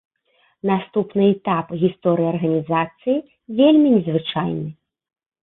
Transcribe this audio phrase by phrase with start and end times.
[0.69, 3.17] Наступны этап гісторыі арганізацыі
[3.61, 4.67] вельмі не звычайны.